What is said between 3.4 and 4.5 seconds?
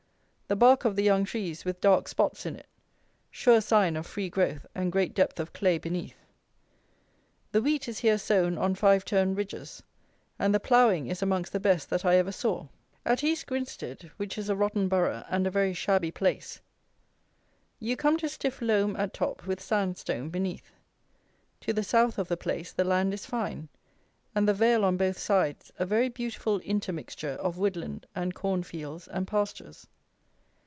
sign of free